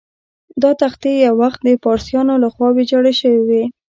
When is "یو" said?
1.25-1.33